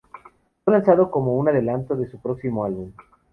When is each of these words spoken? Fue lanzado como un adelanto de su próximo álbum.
Fue 0.65 0.73
lanzado 0.73 1.11
como 1.11 1.35
un 1.35 1.47
adelanto 1.49 1.95
de 1.95 2.07
su 2.09 2.19
próximo 2.19 2.65
álbum. 2.65 2.91